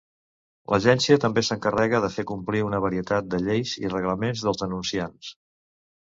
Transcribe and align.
L'agència 0.73 1.17
també 1.25 1.41
s'encarrega 1.49 1.99
de 2.05 2.09
fer 2.15 2.25
complir 2.31 2.61
una 2.67 2.79
varietat 2.85 3.27
de 3.33 3.41
lleis 3.49 3.73
i 3.83 3.91
reglaments 3.91 4.41
dels 4.47 4.63
denunciants. 4.63 5.31